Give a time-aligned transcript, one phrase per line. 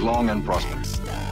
[0.00, 0.78] live long and prosper.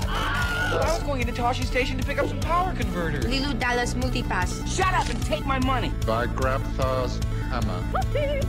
[0.08, 3.24] I was going into Toshi Station to pick up some power converters.
[3.24, 4.66] Leeloo Dallas Multipass.
[4.66, 5.90] Shut up and take my money.
[6.06, 7.18] By Grabthar's
[7.50, 7.80] hammer.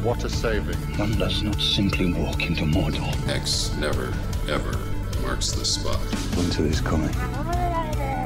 [0.03, 0.75] what a saving.
[0.97, 3.27] One does not simply walk into Mordor.
[3.29, 4.13] X never,
[4.49, 4.77] ever
[5.21, 5.99] marks the spot.
[6.35, 7.13] Winter is coming.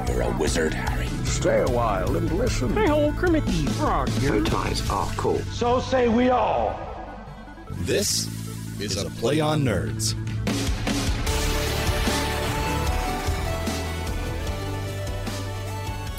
[0.08, 1.08] You're a wizard, Harry.
[1.26, 2.74] Stay a while and listen.
[2.74, 4.40] Hey, old Kermit the Frog here.
[4.40, 5.40] Bow ties are cool.
[5.52, 6.80] So say we all.
[7.70, 8.28] This
[8.80, 10.16] is a Play on Nerds.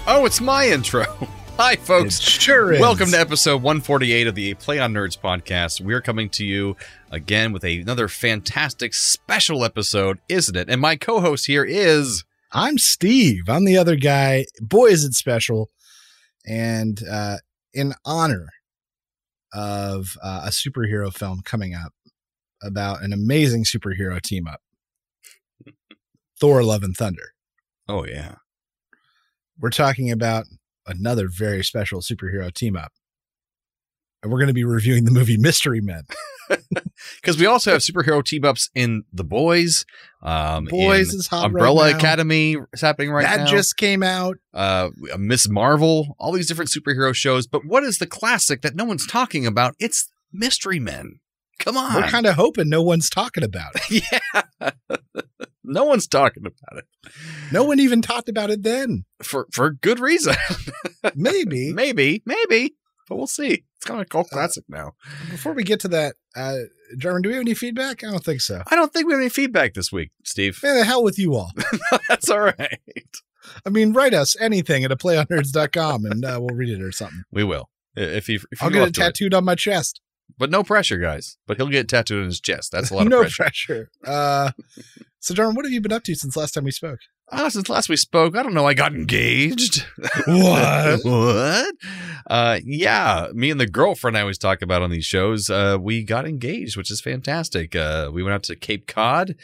[0.06, 1.04] Oh, it's my intro.
[1.56, 2.20] Hi, folks.
[2.20, 2.80] Sure is.
[2.80, 5.80] Welcome to episode 148 of the Play on Nerds podcast.
[5.80, 6.76] We're coming to you
[7.10, 10.68] again with a, another fantastic special episode, isn't it?
[10.68, 12.22] And my co host here is.
[12.52, 13.48] I'm Steve.
[13.48, 14.44] I'm the other guy.
[14.60, 15.70] Boy, is it special.
[16.46, 17.38] And uh,
[17.72, 18.48] in honor
[19.54, 21.94] of uh, a superhero film coming up
[22.62, 24.60] about an amazing superhero team up
[26.38, 27.32] Thor Love and Thunder.
[27.88, 28.34] Oh, yeah.
[29.58, 30.44] We're talking about
[30.86, 32.92] another very special superhero team up.
[34.22, 36.04] And we're going to be reviewing the movie Mystery Men.
[37.20, 39.84] Because we also have superhero team ups in The Boys.
[40.22, 43.44] Um, Boys is hot Umbrella right Academy is happening right that now.
[43.44, 44.36] That just came out.
[44.52, 47.46] Uh, Miss Marvel, all these different superhero shows.
[47.46, 49.74] But what is the classic that no one's talking about?
[49.78, 51.20] It's Mystery Men.
[51.58, 51.94] Come on.
[51.94, 54.04] We're kind of hoping no one's talking about it.
[54.60, 54.70] yeah.
[55.64, 56.84] no one's talking about it.
[57.52, 59.04] No one even talked about it then.
[59.22, 60.34] For for good reason.
[61.14, 61.72] maybe.
[61.72, 62.22] Maybe.
[62.26, 62.74] Maybe.
[63.08, 63.64] But we'll see.
[63.76, 64.92] It's kind of a cult classic uh, now.
[65.30, 66.56] Before we get to that, uh,
[66.98, 68.02] German, do we have any feedback?
[68.02, 68.62] I don't think so.
[68.66, 70.58] I don't think we have any feedback this week, Steve.
[70.62, 71.52] Man, the hell with you all.
[72.08, 72.80] That's all right.
[73.66, 77.24] I mean, write us anything at a playonnerds.com and uh, we'll read it or something.
[77.30, 77.68] We will.
[77.96, 79.36] If you, if I'll get it tattooed it.
[79.36, 80.00] on my chest.
[80.36, 81.36] But no pressure, guys.
[81.46, 82.72] But he'll get tattooed on his chest.
[82.72, 83.42] That's a lot of no pressure.
[83.42, 83.90] pressure.
[84.04, 84.50] Uh,
[85.20, 86.98] so, Jordan, what have you been up to since last time we spoke?
[87.32, 88.66] Uh, since last we spoke, I don't know.
[88.66, 89.86] I got engaged.
[90.26, 91.00] What?
[91.04, 91.74] what?
[92.28, 96.02] Uh, yeah, me and the girlfriend I always talk about on these shows, uh, we
[96.02, 97.74] got engaged, which is fantastic.
[97.74, 99.36] Uh, we went out to Cape Cod,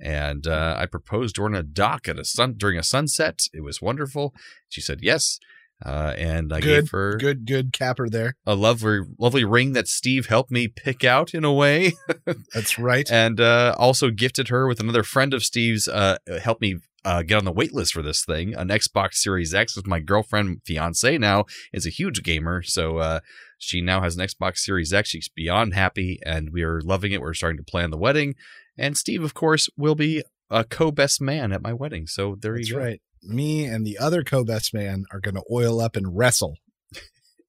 [0.00, 3.40] and uh, I proposed during a dock at a sun during a sunset.
[3.52, 4.34] It was wonderful.
[4.68, 5.38] She said yes.
[5.84, 8.34] Uh, and I good, gave her good, good capper there.
[8.44, 11.92] A lovely, lovely ring that Steve helped me pick out in a way.
[12.54, 13.08] That's right.
[13.10, 15.86] And uh, also gifted her with another friend of Steve's.
[15.86, 19.54] Uh, helped me uh, get on the wait list for this thing, an Xbox Series
[19.54, 19.76] X.
[19.76, 23.20] With my girlfriend, fiance now is a huge gamer, so uh,
[23.56, 25.10] she now has an Xbox Series X.
[25.10, 27.20] She's beyond happy, and we are loving it.
[27.20, 28.34] We're starting to plan the wedding,
[28.76, 32.06] and Steve, of course, will be a co-best man at my wedding.
[32.08, 32.80] So there That's you go.
[32.80, 36.56] right me and the other co-best man are going to oil up and wrestle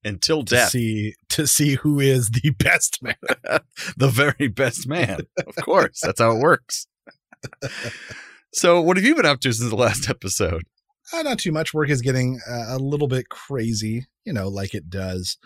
[0.04, 0.70] until to death.
[0.70, 3.16] see to see who is the best man.
[3.98, 5.22] The very best man.
[5.46, 6.88] Of course that's how it works.
[8.54, 10.64] So what have you been up to since the last episode?
[11.14, 11.74] Uh, not too much.
[11.74, 15.38] Work is getting uh, a little bit crazy you know like it does.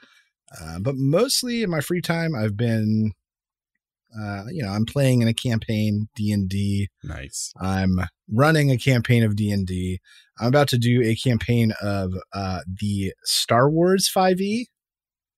[0.59, 3.11] Uh, but mostly in my free time i've been
[4.19, 6.89] uh, you know, I'm playing in a campaign D and D.
[7.03, 7.53] Nice.
[7.59, 7.99] I'm
[8.31, 9.99] running a campaign of D and D.
[10.39, 14.65] I'm about to do a campaign of uh, the Star Wars 5e.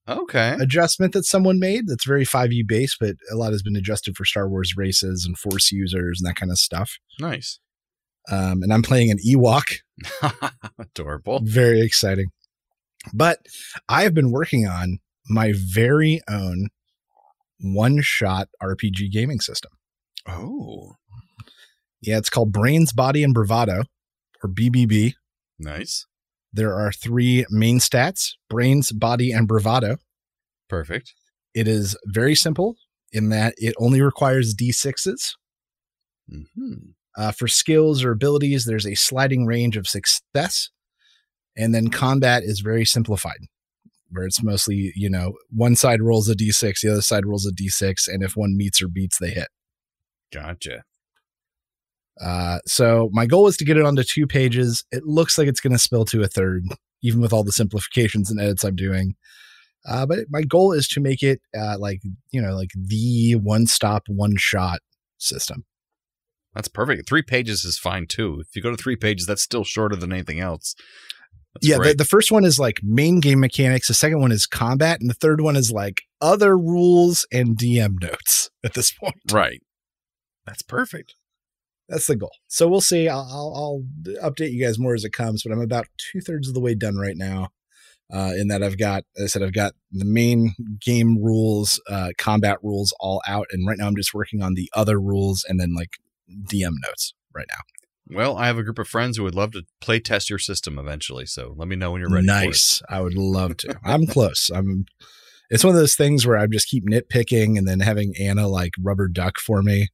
[0.07, 0.55] Okay.
[0.59, 4.23] Adjustment that someone made that's very 5e based, but a lot has been adjusted for
[4.23, 6.97] Star Wars races and Force users and that kind of stuff.
[7.19, 7.59] Nice.
[8.29, 9.77] Um, and I'm playing an Ewok.
[10.79, 11.41] Adorable.
[11.43, 12.27] Very exciting.
[13.13, 13.39] But
[13.89, 16.69] I have been working on my very own
[17.59, 19.71] one shot RPG gaming system.
[20.27, 20.93] Oh.
[22.01, 23.83] Yeah, it's called Brains, Body, and Bravado,
[24.43, 25.13] or BBB.
[25.59, 26.05] Nice.
[26.53, 29.97] There are three main stats brains, body, and bravado.
[30.69, 31.13] Perfect.
[31.53, 32.75] It is very simple
[33.11, 35.33] in that it only requires D6s.
[36.31, 36.73] Mm-hmm.
[37.17, 40.69] Uh, for skills or abilities, there's a sliding range of success.
[41.57, 43.47] And then combat is very simplified
[44.09, 47.51] where it's mostly, you know, one side rolls a d6, the other side rolls a
[47.51, 49.47] d6, and if one meets or beats, they hit.
[50.31, 50.83] Gotcha.
[52.21, 54.85] Uh, so my goal is to get it onto two pages.
[54.91, 56.63] It looks like it's going to spill to a third,
[57.03, 59.15] even with all the simplifications and edits I'm doing.
[59.87, 62.01] Uh, but my goal is to make it uh, like
[62.31, 64.79] you know, like the one-stop, one-shot
[65.17, 65.65] system.
[66.55, 67.07] That's perfect.
[67.07, 68.39] Three pages is fine too.
[68.39, 70.73] If you go to three pages, that's still shorter than anything else.
[71.55, 73.87] That's yeah, the, the, first one is like main game mechanics.
[73.87, 78.01] The second one is combat, and the third one is like other rules and DM
[78.01, 79.15] notes at this point.
[79.31, 79.61] Right.
[80.45, 81.15] That's perfect.
[81.87, 82.31] That's the goal.
[82.47, 83.07] So we'll see.
[83.07, 86.47] I'll, I'll, I'll update you guys more as it comes, but I'm about two thirds
[86.47, 87.49] of the way done right now.
[88.13, 92.57] Uh, in that I've got, I said, I've got the main game rules, uh, combat
[92.61, 95.73] rules all out, and right now I'm just working on the other rules and then
[95.73, 95.97] like
[96.29, 97.13] DM notes.
[97.33, 97.61] right now.
[98.09, 100.77] Well, I have a group of friends who would love to play test your system
[100.77, 101.25] eventually.
[101.25, 102.27] So let me know when you're ready.
[102.27, 102.81] Nice.
[102.89, 103.75] I would love to.
[103.83, 104.49] I'm close.
[104.53, 104.85] I'm.
[105.49, 108.71] It's one of those things where I just keep nitpicking and then having Anna like
[108.81, 109.89] rubber duck for me.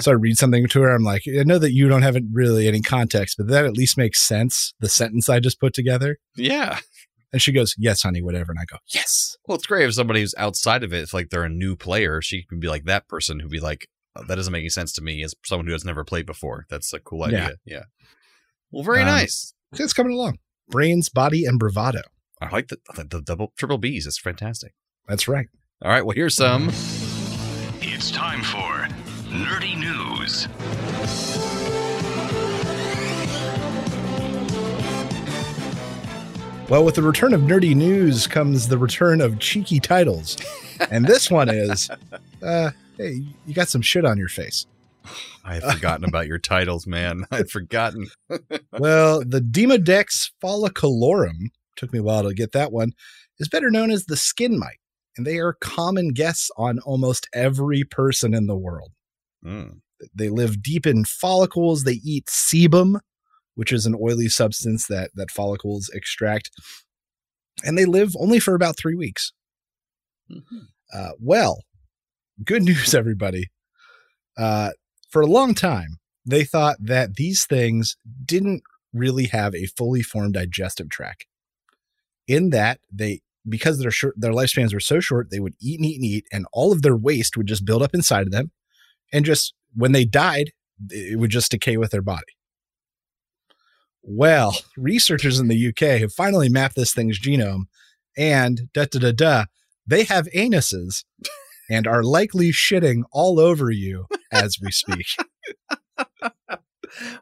[0.00, 0.94] So I read something to her.
[0.94, 3.96] I'm like, I know that you don't have really any context, but that at least
[3.96, 4.74] makes sense.
[4.80, 6.18] The sentence I just put together.
[6.36, 6.80] Yeah.
[7.32, 8.52] And she goes, Yes, honey, whatever.
[8.52, 9.36] And I go, Yes.
[9.46, 12.20] Well, it's great if somebody who's outside of it, if like they're a new player,
[12.20, 13.88] she can be like that person who'd be like,
[14.28, 16.66] that doesn't make any sense to me as someone who has never played before.
[16.70, 17.54] That's a cool idea.
[17.64, 17.84] Yeah.
[18.70, 19.52] Well, very Um, nice.
[19.72, 20.38] It's coming along.
[20.68, 22.02] Brains, body, and bravado.
[22.40, 24.06] I like the, the, the double triple B's.
[24.06, 24.72] It's fantastic.
[25.08, 25.46] That's right.
[25.82, 26.04] All right.
[26.04, 26.68] Well, here's some.
[27.80, 28.88] It's time for
[29.30, 30.48] Nerdy News.
[36.68, 40.36] Well, with the return of nerdy news comes the return of cheeky titles.
[40.90, 41.88] And this one is
[42.42, 44.66] uh hey, you got some shit on your face.
[45.44, 47.24] I had forgotten about your titles, man.
[47.30, 48.08] I had forgotten.
[48.78, 52.92] Well, the Demodex folliculorum took me a while to get that one,
[53.38, 54.80] is better known as the skin mite,
[55.16, 58.92] and they are common guests on almost every person in the world.
[59.44, 59.80] Mm.
[60.14, 61.84] They live deep in follicles.
[61.84, 63.00] They eat sebum,
[63.54, 66.50] which is an oily substance that that follicles extract,
[67.64, 69.32] and they live only for about three weeks.
[70.92, 71.62] Uh, well,
[72.44, 73.50] good news, everybody.
[74.36, 74.70] Uh,
[75.08, 78.62] for a long time, they thought that these things didn't
[78.92, 81.26] really have a fully formed digestive tract.
[82.26, 85.86] In that they, because their short, their lifespans were so short, they would eat and
[85.86, 88.50] eat and eat, and all of their waste would just build up inside of them,
[89.12, 90.50] and just when they died,
[90.90, 92.24] it would just decay with their body.
[94.02, 97.64] Well, researchers in the UK have finally mapped this thing's genome,
[98.16, 99.44] and da da da da,
[99.86, 101.04] they have anuses
[101.70, 105.06] and are likely shitting all over you as we speak.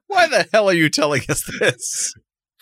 [0.07, 2.15] Why the hell are you telling us this?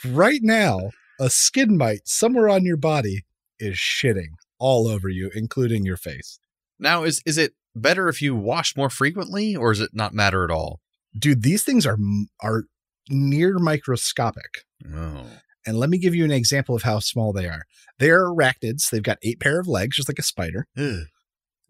[0.04, 0.90] right now,
[1.20, 3.24] a skin mite somewhere on your body
[3.58, 6.38] is shitting all over you, including your face.
[6.78, 10.44] Now, is is it better if you wash more frequently, or does it not matter
[10.44, 10.80] at all?
[11.16, 11.98] Dude, these things are
[12.40, 12.64] are
[13.08, 14.64] near microscopic.
[14.94, 15.26] Oh,
[15.66, 17.64] And let me give you an example of how small they are.
[17.98, 18.90] They are arachnids.
[18.90, 20.66] They've got eight pair of legs, just like a spider.
[20.76, 21.04] Ugh.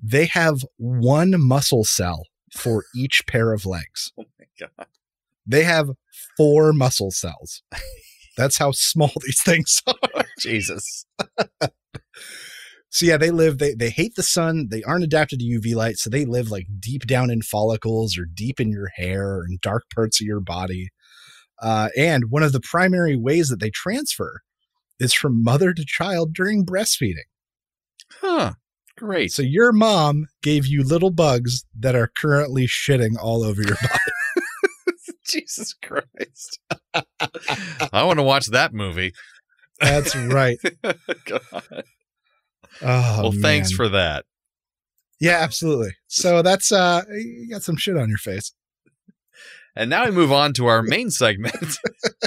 [0.02, 4.12] They have one muscle cell for each pair of legs.
[4.18, 4.86] oh my god!
[5.46, 5.90] They have
[6.36, 7.62] four muscle cells.
[8.36, 10.24] That's how small these things are.
[10.40, 11.04] Jesus.
[12.92, 13.56] So yeah, they live.
[13.56, 14.68] They they hate the sun.
[14.70, 18.26] They aren't adapted to UV light, so they live like deep down in follicles or
[18.26, 20.90] deep in your hair in dark parts of your body.
[21.62, 24.40] Uh, and one of the primary ways that they transfer
[25.00, 27.24] is from mother to child during breastfeeding.
[28.20, 28.52] Huh.
[29.02, 29.32] Great.
[29.32, 33.88] So your mom gave you little bugs that are currently shitting all over your body.
[35.24, 36.60] Jesus Christ.
[37.92, 39.12] I want to watch that movie.
[39.80, 40.56] That's right.
[40.82, 41.84] God.
[42.80, 44.24] Oh, well, thanks for that.
[45.20, 45.96] yeah, absolutely.
[46.06, 48.52] So that's uh, you got some shit on your face.
[49.74, 51.76] And now we move on to our main segment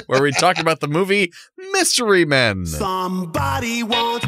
[0.08, 1.32] where we talk about the movie
[1.72, 2.66] Mystery Men.
[2.66, 4.24] Somebody once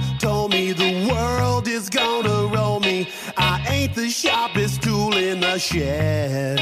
[4.09, 6.59] the sharpest tool in the shed.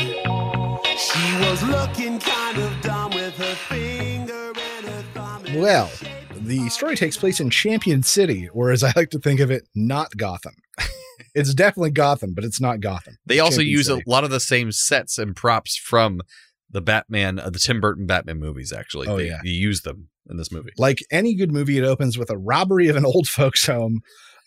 [0.99, 5.45] She was looking kind of dumb with her finger and her thumb.
[5.55, 5.88] Well,
[6.35, 9.69] the story takes place in Champion City, or as I like to think of it,
[9.76, 10.55] not Gotham.
[11.37, 13.17] it's definitely Gotham, but it's not Gotham.
[13.26, 14.03] They also Champion use City.
[14.05, 16.23] a lot of the same sets and props from
[16.69, 19.07] the Batman, uh, the Tim Burton Batman movies, actually.
[19.07, 19.38] Oh, they, yeah.
[19.45, 20.73] You use them in this movie.
[20.79, 24.00] Like any good movie, it opens with a robbery of an old folks' home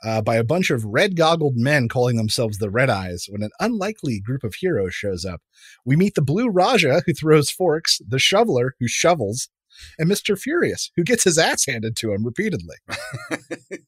[0.04, 3.52] uh, by a bunch of red goggled men calling themselves the Red Eyes when an
[3.60, 5.42] unlikely group of heroes shows up.
[5.86, 9.50] We meet the Blue Raja, who throws forks, the Shoveler, who shovels,
[9.98, 10.40] and Mr.
[10.40, 12.78] Furious, who gets his ass handed to him repeatedly.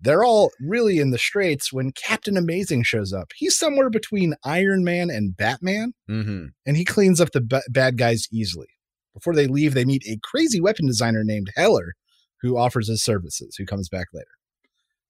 [0.00, 3.32] They're all really in the straits when Captain Amazing shows up.
[3.34, 7.96] He's somewhere between Iron Man and Batman hmm and he cleans up the ba- bad
[7.96, 8.68] guys easily.
[9.14, 11.94] Before they leave, they meet a crazy weapon designer named Heller,
[12.42, 14.26] who offers his services, who comes back later.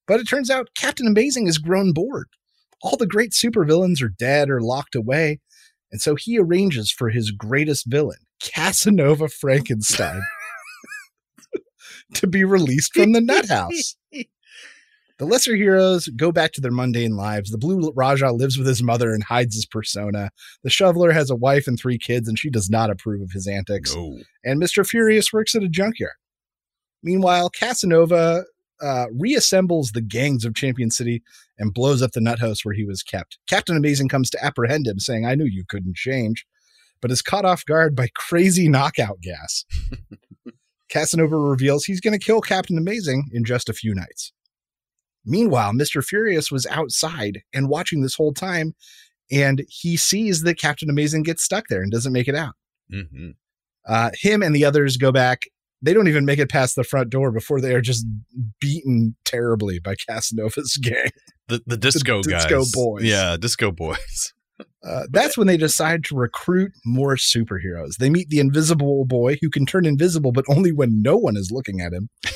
[0.07, 2.29] But it turns out Captain Amazing has grown bored.
[2.83, 5.41] All the great supervillains are dead or locked away,
[5.91, 10.23] and so he arranges for his greatest villain, Casanova Frankenstein,
[12.15, 13.97] to be released from the nut house.
[15.19, 17.51] The lesser heroes go back to their mundane lives.
[17.51, 20.31] The Blue Raja lives with his mother and hides his persona.
[20.63, 23.47] The Shoveler has a wife and three kids, and she does not approve of his
[23.47, 23.95] antics.
[23.95, 24.19] No.
[24.45, 24.87] And Mr.
[24.87, 26.13] Furious works at a junkyard.
[27.03, 28.45] Meanwhile, Casanova
[28.80, 31.23] uh, reassembles the gangs of Champion City
[31.59, 33.38] and blows up the nut house where he was kept.
[33.49, 36.45] Captain Amazing comes to apprehend him, saying, I knew you couldn't change.
[37.00, 39.64] but is caught off guard by crazy knockout gas.
[40.88, 44.33] Casanova reveals he's going to kill Captain Amazing in just a few nights.
[45.25, 46.04] Meanwhile, Mr.
[46.04, 48.75] Furious was outside and watching this whole time,
[49.30, 52.54] and he sees that Captain Amazing gets stuck there and doesn't make it out.
[52.92, 53.30] Mm-hmm.
[53.88, 55.42] Uh, him and the others go back.
[55.83, 58.06] They don't even make it past the front door before they are just
[58.61, 61.11] beaten terribly by Casanova's gang.
[61.49, 62.42] The the disco The guys.
[62.47, 63.04] disco boys.
[63.04, 64.33] Yeah, disco boys.
[64.83, 67.97] Uh, that's when they decide to recruit more superheroes.
[67.99, 71.50] They meet the Invisible Boy, who can turn invisible, but only when no one is
[71.52, 72.09] looking at him.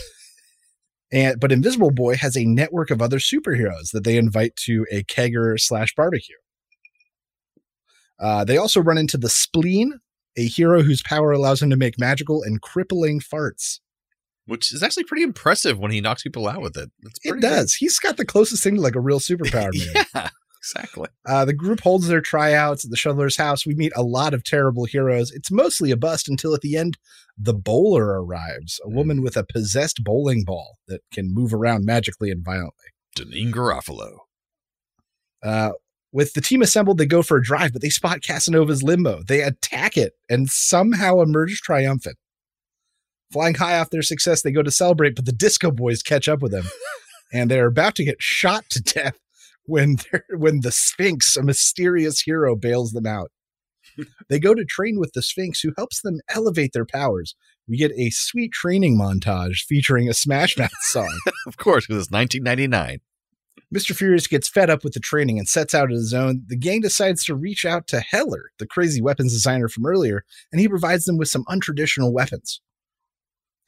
[1.12, 5.02] And but Invisible Boy has a network of other superheroes that they invite to a
[5.04, 6.37] kegger slash barbecue.
[8.20, 9.94] Uh, they also run into the Spleen,
[10.40, 13.80] a hero whose power allows him to make magical and crippling farts.
[14.47, 16.90] Which is actually pretty impressive when he knocks people out with it.
[17.23, 17.75] It does.
[17.75, 19.70] He's got the closest thing to like a real superpower.
[19.94, 20.04] Man.
[20.62, 21.09] Yeah, exactly.
[21.26, 23.64] Uh, the group holds their tryouts at the shoveler's house.
[23.64, 25.30] We meet a lot of terrible heroes.
[25.30, 26.99] It's mostly a bust until at the end,
[27.38, 32.30] the bowler arrives, a woman with a possessed bowling ball that can move around magically
[32.30, 32.88] and violently.
[33.16, 34.18] Janeane Garofalo.
[35.42, 35.73] Uh,
[36.12, 39.23] with the team assembled, they go for a drive, but they spot Casanova's limo.
[39.23, 42.17] They attack it and somehow emerge triumphant.
[43.33, 46.43] Flying high off their success, they go to celebrate, but the disco boys catch up
[46.43, 46.64] with them,
[47.33, 49.17] and they're about to get shot to death
[49.64, 49.99] when
[50.31, 53.31] when the Sphinx, a mysterious hero, bails them out.
[54.29, 57.37] they go to train with the Sphinx, who helps them elevate their powers.
[57.69, 61.17] We get a sweet training montage featuring a Smash Mouth song.
[61.47, 63.00] Of course, because it's 1999.
[63.75, 63.95] Mr.
[63.95, 66.43] Furious gets fed up with the training and sets out on his own.
[66.47, 70.61] The gang decides to reach out to Heller, the crazy weapons designer from earlier, and
[70.61, 72.61] he provides them with some untraditional weapons.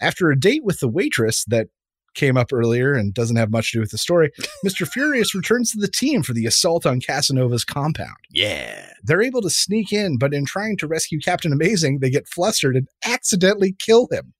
[0.00, 1.68] After a date with the waitress that
[2.14, 4.30] came up earlier and doesn't have much to do with the story,
[4.66, 4.86] Mr.
[4.86, 8.16] Furious returns to the team for the assault on Casanova's compound.
[8.30, 8.92] Yeah.
[9.04, 12.76] They're able to sneak in, but in trying to rescue Captain Amazing, they get flustered
[12.76, 14.34] and accidentally kill him.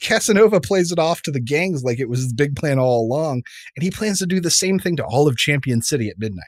[0.00, 3.42] Casanova plays it off to the gangs like it was his big plan all along,
[3.76, 6.46] and he plans to do the same thing to all of Champion City at midnight.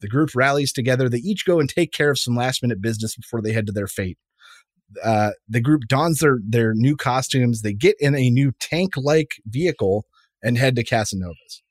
[0.00, 1.08] The group rallies together.
[1.08, 3.72] They each go and take care of some last minute business before they head to
[3.72, 4.18] their fate.
[5.02, 7.62] Uh, the group dons their, their new costumes.
[7.62, 10.04] They get in a new tank like vehicle
[10.42, 11.62] and head to Casanova's.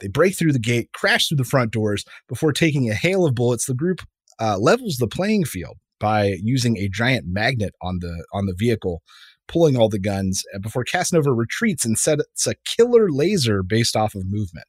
[0.00, 3.34] They break through the gate, crash through the front doors before taking a hail of
[3.34, 3.66] bullets.
[3.66, 4.00] The group
[4.38, 9.02] uh, levels the playing field by using a giant magnet on the on the vehicle,
[9.48, 14.14] pulling all the guns uh, before Casanova retreats and sets a killer laser based off
[14.14, 14.66] of movement.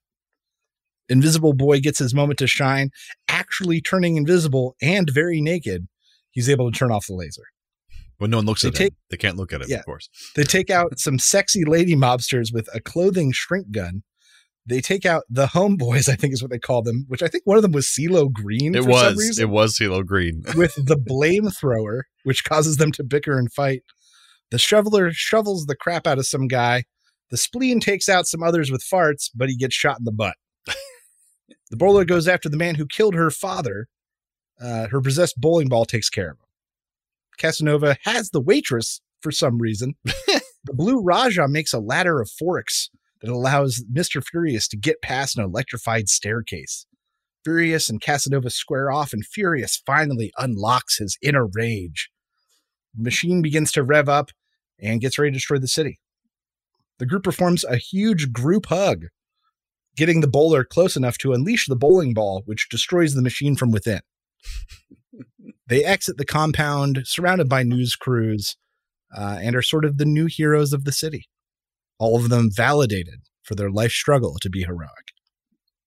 [1.08, 2.90] Invisible Boy gets his moment to shine,
[3.28, 5.88] actually turning invisible and very naked.
[6.32, 7.44] He's able to turn off the laser.
[8.18, 9.80] When no one looks They at take- it, they can't look at it, Yeah.
[9.80, 10.10] of course.
[10.36, 14.04] They take out some sexy lady mobsters with a clothing shrink gun.
[14.68, 17.44] They take out the homeboys, I think is what they call them, which I think
[17.46, 18.74] one of them was CeeLo Green.
[18.74, 19.18] It for some was.
[19.18, 19.44] reason.
[19.44, 20.44] It was CeeLo Green.
[20.56, 23.84] with the blame thrower, which causes them to bicker and fight.
[24.52, 26.84] The shoveler shovels the crap out of some guy.
[27.32, 30.36] The spleen takes out some others with farts, but he gets shot in the butt.
[30.68, 33.88] the bowler goes after the man who killed her father.
[34.62, 36.46] Uh, her possessed bowling ball takes care of him.
[37.38, 39.96] Casanova has the waitress for some reason.
[40.04, 42.90] the blue Raja makes a ladder of forks
[43.22, 44.24] that allows Mr.
[44.24, 46.86] Furious to get past an electrified staircase.
[47.44, 52.10] Furious and Casanova square off, and Furious finally unlocks his inner rage.
[52.98, 54.32] Machine begins to rev up
[54.80, 56.00] and gets ready to destroy the city.
[57.00, 59.06] The group performs a huge group hug,
[59.96, 63.72] getting the bowler close enough to unleash the bowling ball, which destroys the machine from
[63.72, 64.02] within.
[65.68, 68.56] they exit the compound, surrounded by news crews,
[69.16, 71.28] uh, and are sort of the new heroes of the city.
[72.00, 75.12] All of them validated for their life struggle to be heroic.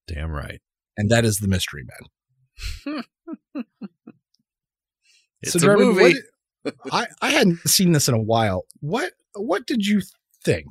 [0.06, 0.60] Damn right.
[0.96, 3.04] And that is the Mystery man.
[5.42, 6.00] It's so, a movie.
[6.02, 6.16] what-
[6.92, 8.64] I, I hadn't seen this in a while.
[8.80, 10.02] What what did you
[10.44, 10.66] think?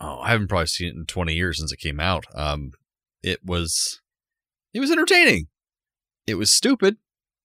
[0.00, 2.24] Oh, I haven't probably seen it in 20 years since it came out.
[2.34, 2.72] Um,
[3.22, 4.00] it was,
[4.72, 5.48] it was entertaining.
[6.26, 6.98] It was stupid.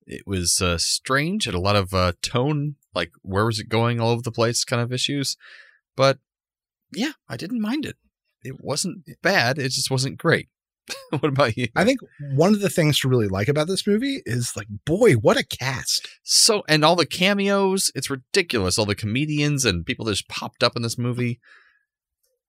[0.05, 1.45] It was uh, strange.
[1.45, 4.63] Had a lot of uh, tone, like where was it going, all over the place,
[4.63, 5.35] kind of issues.
[5.95, 6.19] But
[6.93, 7.97] yeah, I didn't mind it.
[8.43, 9.57] It wasn't bad.
[9.57, 10.49] It just wasn't great.
[11.11, 11.67] what about you?
[11.75, 11.99] I think
[12.35, 15.43] one of the things to really like about this movie is like, boy, what a
[15.45, 16.07] cast.
[16.23, 18.77] So, and all the cameos, it's ridiculous.
[18.77, 21.39] All the comedians and people that just popped up in this movie.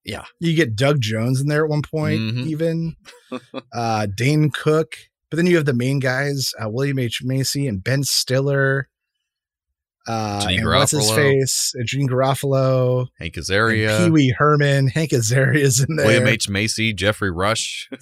[0.04, 0.24] Yeah.
[0.40, 2.46] You get Doug Jones in there at one point, Mhm.
[2.46, 2.96] even
[3.72, 4.96] uh, Dane Cook.
[5.30, 7.22] But then you have the main guys, uh, William H.
[7.24, 8.88] Macy and Ben Stiller.
[10.06, 11.72] Uh, and what's his face?
[11.74, 13.08] And Gene Garofalo.
[13.18, 14.88] Hank Azaria, Pee Wee Herman.
[14.88, 16.06] Hank Azaria's in there.
[16.06, 16.48] William H.
[16.48, 17.88] Macy, Geoffrey Rush.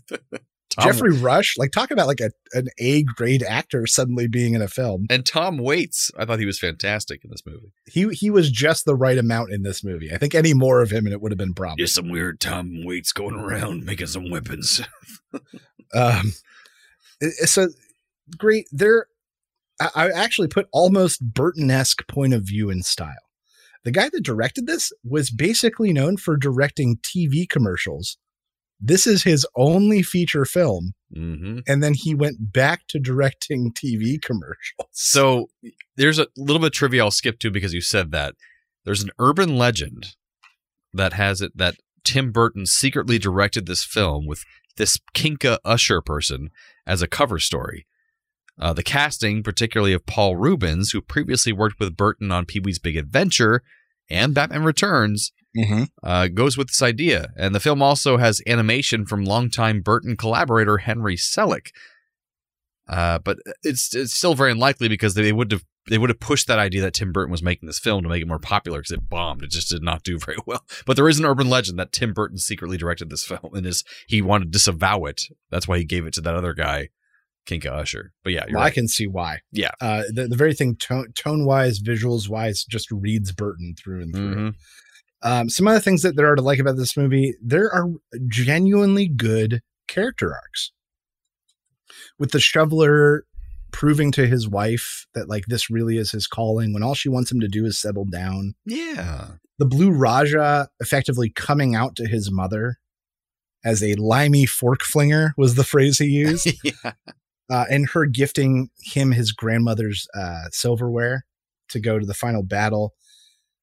[0.80, 4.68] Geoffrey Rush, like talk about like a an A grade actor suddenly being in a
[4.68, 5.06] film.
[5.10, 6.10] and Tom Waits.
[6.18, 7.72] I thought he was fantastic in this movie.
[7.86, 10.10] He he was just the right amount in this movie.
[10.10, 11.76] I think any more of him and it would have been problem.
[11.76, 14.80] There's some weird Tom Waits going around making some weapons.
[15.94, 16.32] Um,
[17.44, 17.68] so
[18.38, 18.66] great.
[18.72, 19.06] There,
[19.94, 23.14] I, I actually put almost Burton esque point of view and style.
[23.84, 28.16] The guy that directed this was basically known for directing TV commercials.
[28.80, 34.20] This is his only feature film, hmm and then he went back to directing TV
[34.20, 34.88] commercials.
[34.90, 35.50] So
[35.96, 38.34] there's a little bit of trivia I'll skip to because you said that.
[38.84, 40.16] There's an urban legend
[40.92, 44.44] that has it that Tim Burton secretly directed this film with
[44.76, 46.50] this Kinka Usher person
[46.86, 47.86] as a cover story.
[48.60, 52.78] Uh, the casting, particularly of Paul Reubens, who previously worked with Burton on Pee Wee's
[52.78, 53.62] Big Adventure
[54.10, 55.82] and Batman Returns, Mm-hmm.
[56.02, 57.30] uh, goes with this idea.
[57.36, 61.72] And the film also has animation from longtime Burton collaborator Henry Selick.
[62.88, 66.46] Uh, but it's it's still very unlikely because they would have they would have pushed
[66.48, 68.92] that idea that Tim Burton was making this film to make it more popular because
[68.92, 69.42] it bombed.
[69.42, 70.64] It just did not do very well.
[70.86, 73.84] But there is an urban legend that Tim Burton secretly directed this film and is
[74.06, 75.24] he wanted to disavow it.
[75.50, 76.88] That's why he gave it to that other guy,
[77.46, 78.12] Kinka Usher.
[78.22, 79.40] But yeah, Well, I can see why.
[79.50, 79.72] Yeah.
[79.80, 84.14] Uh, the, the very thing, tone, tone wise, visuals wise, just reads Burton through and
[84.14, 84.34] through.
[84.34, 84.54] Mhm.
[85.24, 87.88] Um, some other things that there are to like about this movie, there are
[88.28, 90.72] genuinely good character arcs.
[92.18, 93.24] With the shoveler
[93.70, 97.30] proving to his wife that like this really is his calling when all she wants
[97.32, 98.54] him to do is settle down.
[98.66, 99.28] Yeah.
[99.58, 102.76] The Blue Raja effectively coming out to his mother
[103.64, 106.52] as a limey fork flinger was the phrase he used.
[106.64, 106.92] yeah.
[107.50, 111.24] Uh, and her gifting him his grandmother's uh, silverware
[111.68, 112.94] to go to the final battle.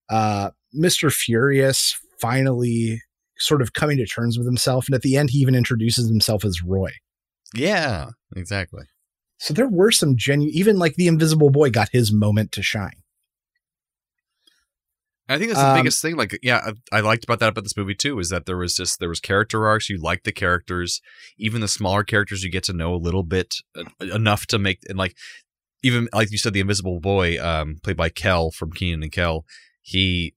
[0.09, 1.13] Uh, Mr.
[1.13, 3.01] Furious finally
[3.38, 4.88] sort of coming to terms with himself.
[4.88, 6.91] And at the end, he even introduces himself as Roy.
[7.55, 8.09] Yeah.
[8.36, 8.83] Exactly.
[9.38, 13.01] So there were some genuine, even like the Invisible Boy got his moment to shine.
[15.29, 16.15] I think that's the Um, biggest thing.
[16.17, 18.75] Like, yeah, I, I liked about that about this movie too is that there was
[18.75, 19.89] just there was character arcs.
[19.89, 21.01] You like the characters,
[21.37, 22.43] even the smaller characters.
[22.43, 25.15] You get to know a little bit uh, enough to make and like
[25.83, 29.45] even like you said, the Invisible Boy, um, played by Kel from Kenan and Kel.
[29.81, 30.33] He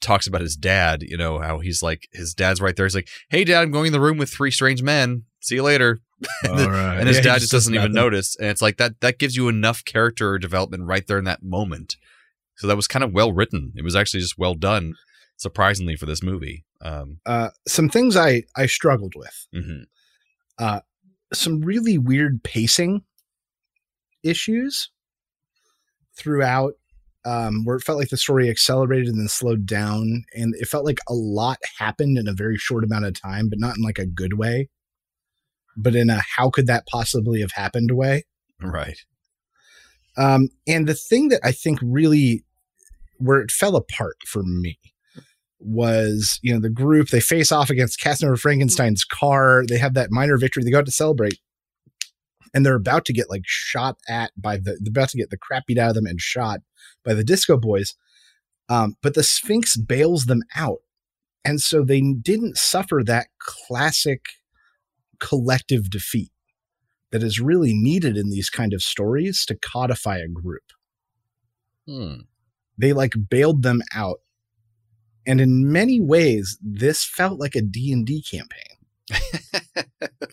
[0.00, 1.02] talks about his dad.
[1.02, 2.86] You know how he's like his dad's right there.
[2.86, 5.24] He's like, "Hey, dad, I'm going in the room with three strange men.
[5.40, 5.98] See you later."
[6.44, 8.04] and, the- and his Yeah, dad just just does doesn't even nothing.
[8.10, 11.44] notice and it's like that that gives you enough character development right there in that
[11.44, 11.96] moment
[12.58, 14.94] so that was kind of well written it was actually just well done
[15.36, 19.46] surprisingly for this movie um Uh, some things I, I struggled with.
[19.54, 19.84] mhm.
[20.58, 20.80] uh,
[21.32, 23.02] some really weird pacing
[24.22, 24.90] issues
[26.16, 26.72] throughout
[27.24, 30.84] um, where it felt like the story accelerated and then slowed down and it felt
[30.84, 33.98] like a lot happened in a very short amount of time but not in like
[33.98, 34.68] a good way
[35.76, 38.24] but in a how could that possibly have happened way
[38.60, 39.04] right
[40.16, 42.44] um, and the thing that i think really
[43.18, 44.78] where it fell apart for me
[45.60, 49.64] was you know the group they face off against Casanova Frankenstein's car.
[49.66, 50.64] They have that minor victory.
[50.64, 51.38] They go out to celebrate,
[52.54, 55.36] and they're about to get like shot at by the they're about to get the
[55.36, 56.60] crap beat out of them and shot
[57.04, 57.94] by the Disco Boys.
[58.68, 60.78] Um, but the Sphinx bails them out,
[61.44, 64.26] and so they didn't suffer that classic
[65.18, 66.30] collective defeat
[67.10, 70.62] that is really needed in these kind of stories to codify a group
[71.88, 72.16] hmm.
[72.78, 74.20] They like bailed them out.
[75.26, 78.78] And in many ways this felt like a d&d campaign.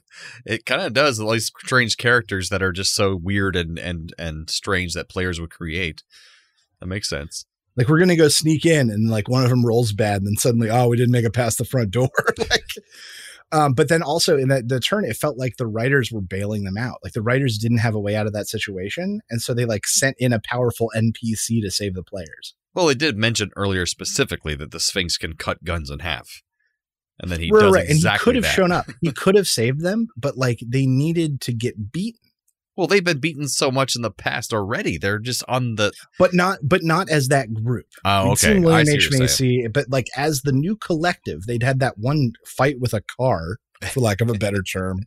[0.46, 4.14] It kind of does all these strange characters that are just so weird and and
[4.18, 6.04] and strange that players would create.
[6.80, 7.46] That makes sense.
[7.76, 10.38] Like we're gonna go sneak in and like one of them rolls bad and then
[10.38, 12.10] suddenly oh we didn't make it past the front door.
[12.38, 12.66] Like
[13.52, 16.64] um, but then also in that the turn it felt like the writers were bailing
[16.64, 19.54] them out like the writers didn't have a way out of that situation and so
[19.54, 23.52] they like sent in a powerful npc to save the players well they did mention
[23.56, 26.42] earlier specifically that the sphinx can cut guns in half
[27.20, 27.88] and then he right, does right.
[27.88, 28.54] and he could have that.
[28.54, 32.18] shown up he could have saved them but like they needed to get beat
[32.76, 36.34] well they've been beaten so much in the past already they're just on the but
[36.34, 37.88] not but not as that group.
[38.04, 39.60] oh We'd okay seen I William see H what you're saying.
[39.62, 43.58] Macy, but like as the new collective, they'd had that one fight with a car,
[43.92, 45.00] for lack of a better term.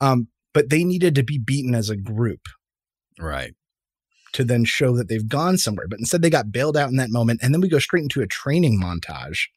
[0.00, 2.40] Um, but they needed to be beaten as a group
[3.18, 3.54] right
[4.32, 5.88] to then show that they've gone somewhere.
[5.88, 8.22] But instead, they got bailed out in that moment, and then we go straight into
[8.22, 9.48] a training montage,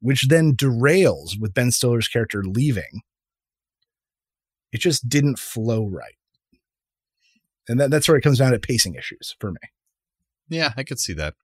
[0.00, 3.02] which then derails with Ben Stiller's character leaving.
[4.72, 6.16] It just didn't flow right.
[7.68, 9.58] And that, that's where it comes down to pacing issues for me.
[10.48, 11.34] Yeah, I could see that.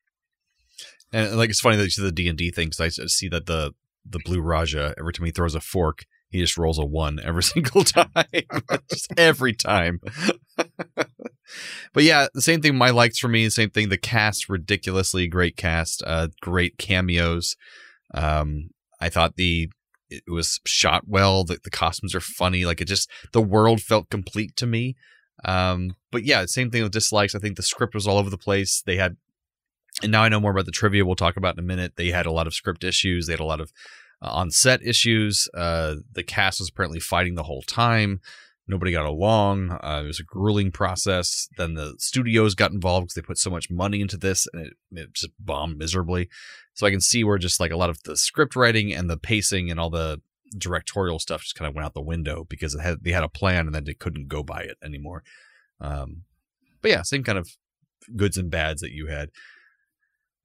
[1.13, 3.29] And like it's funny that you said the D and D thing because I see
[3.29, 3.73] that the
[4.09, 7.43] the blue Raja every time he throws a fork, he just rolls a one every
[7.43, 8.11] single time,
[8.91, 10.01] just every time.
[10.57, 12.77] but yeah, the same thing.
[12.77, 13.89] My likes for me, same thing.
[13.89, 17.57] The cast, ridiculously great cast, uh, great cameos.
[18.15, 19.71] Um, I thought the
[20.09, 21.45] it was shot well.
[21.45, 22.65] The, the costumes are funny.
[22.65, 24.97] Like it just the world felt complete to me.
[25.45, 27.35] Um, but yeah, same thing with dislikes.
[27.35, 28.83] I think the script was all over the place.
[28.85, 29.17] They had,
[30.03, 31.05] and now I know more about the trivia.
[31.05, 31.95] We'll talk about in a minute.
[31.97, 33.27] They had a lot of script issues.
[33.27, 33.73] They had a lot of
[34.23, 35.49] uh, on set issues.
[35.55, 38.21] Uh, the cast was apparently fighting the whole time.
[38.69, 39.73] Nobody got along.
[39.73, 41.49] Uh, it was a grueling process.
[41.57, 44.73] Then the studios got involved because they put so much money into this, and it,
[44.93, 46.29] it just bombed miserably.
[46.75, 49.17] So I can see where just like a lot of the script writing and the
[49.17, 50.21] pacing and all the
[50.57, 53.29] directorial stuff just kind of went out the window because it had, they had a
[53.29, 55.23] plan and then they couldn't go by it anymore.
[55.81, 56.23] Um,
[56.83, 57.49] but yeah, same kind of
[58.17, 59.31] goods and bads that you had.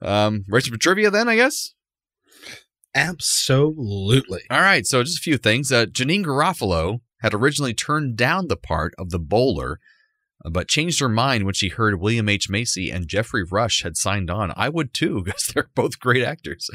[0.01, 1.73] Um, ready for trivia then, I guess.
[2.93, 4.41] Absolutely.
[4.49, 5.71] All right, so just a few things.
[5.71, 9.79] Uh, Janeane Garofalo had originally turned down the part of the bowler,
[10.45, 12.49] uh, but changed her mind when she heard William H.
[12.49, 14.53] Macy and Geoffrey Rush had signed on.
[14.55, 16.69] I would too, because they're both great actors.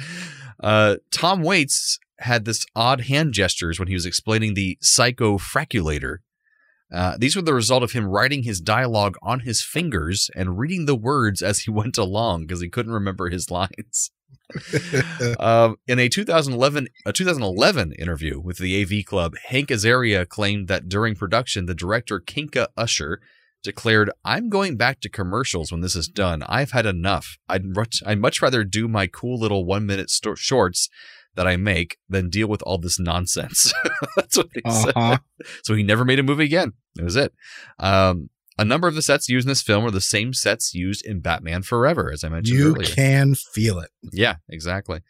[0.62, 6.18] Uh, Tom Waits had this odd hand gestures when he was explaining the psychofraculator.
[6.92, 10.87] Uh, these were the result of him writing his dialogue on his fingers and reading
[10.87, 14.11] the words as he went along because he couldn't remember his lines.
[15.38, 20.88] um, in a 2011 a 2011 interview with the AV Club, Hank Azaria claimed that
[20.88, 23.20] during production, the director Kinka Usher
[23.62, 26.42] declared, "I'm going back to commercials when this is done.
[26.44, 27.38] I've had enough.
[27.48, 30.88] I'd much, I'd much rather do my cool little one minute shorts."
[31.36, 33.72] That I make than deal with all this nonsense.
[34.16, 35.16] That's what he Uh-huh.
[35.16, 35.20] said.
[35.64, 36.72] So he never made a movie again.
[36.96, 37.32] That was it.
[37.78, 41.06] Um, a number of the sets used in this film are the same sets used
[41.06, 42.88] in Batman Forever, as I mentioned You earlier.
[42.94, 43.90] can feel it.
[44.12, 45.00] Yeah, exactly.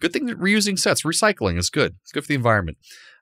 [0.00, 1.96] Good thing that reusing sets, recycling is good.
[2.02, 2.78] It's good for the environment.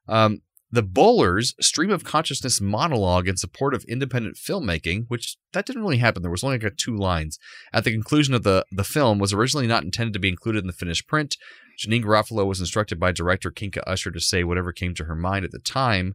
[0.09, 0.39] Um,
[0.71, 5.99] the Bowlers stream of consciousness monologue in support of independent filmmaking, which that didn't really
[5.99, 6.23] happen.
[6.23, 7.39] There was only like two lines
[7.73, 9.19] at the conclusion of the the film.
[9.19, 11.37] Was originally not intended to be included in the finished print.
[11.79, 15.45] Janeane Garofalo was instructed by director Kinka Usher to say whatever came to her mind
[15.45, 16.15] at the time.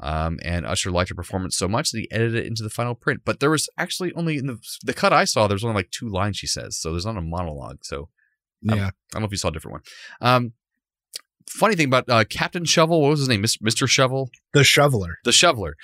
[0.00, 2.94] Um, and Usher liked her performance so much that he edited it into the final
[2.94, 3.20] print.
[3.24, 6.08] But there was actually only in the the cut I saw, there's only like two
[6.08, 7.78] lines she says, so there's not a monologue.
[7.84, 8.08] So
[8.68, 8.86] um, Yeah.
[8.86, 9.82] I don't know if you saw a different one.
[10.20, 10.52] Um,
[11.48, 13.42] funny thing about uh, Captain Shovel, what was his name?
[13.42, 13.88] Mr.
[13.88, 14.30] Shovel?
[14.52, 15.18] The shoveler.
[15.24, 15.76] The shoveler.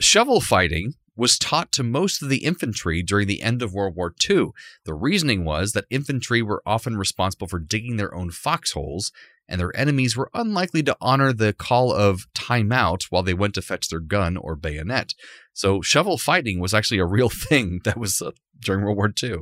[0.00, 4.14] Shovel fighting was taught to most of the infantry during the end of World War
[4.28, 4.48] II.
[4.84, 9.12] The reasoning was that infantry were often responsible for digging their own foxholes,
[9.48, 13.54] and their enemies were unlikely to honor the call of time out while they went
[13.54, 15.14] to fetch their gun or bayonet.
[15.52, 19.40] So, shovel fighting was actually a real thing that was uh, during World War II.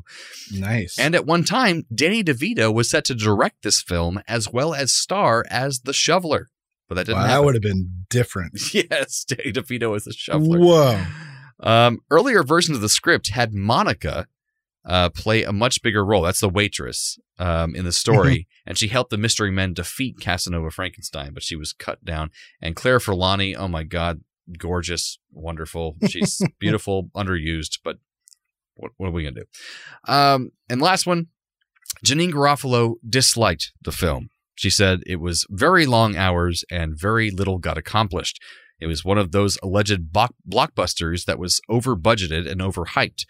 [0.53, 0.99] Nice.
[0.99, 4.93] And at one time, Danny DeVito was set to direct this film as well as
[4.93, 6.49] star as the shoveler.
[6.89, 8.59] But that didn't wow, that would have been different.
[8.75, 10.59] yes, Danny DeVito as the shoveler.
[10.59, 11.05] Whoa.
[11.63, 14.27] Um, earlier versions of the script had Monica
[14.85, 16.23] uh, play a much bigger role.
[16.23, 20.71] That's the waitress um, in the story, and she helped the mystery men defeat Casanova
[20.71, 22.31] Frankenstein, but she was cut down.
[22.63, 24.23] And Claire Forlani, oh my God,
[24.59, 25.97] gorgeous, wonderful.
[26.09, 27.99] She's beautiful, underused, but
[28.75, 30.13] what, what are we gonna do?
[30.13, 31.29] Um, and last one,
[32.05, 34.31] Janeane Garofalo disliked the film.
[34.55, 38.41] She said it was very long hours and very little got accomplished.
[38.81, 43.25] It was one of those alleged block- blockbusters that was over budgeted and overhyped.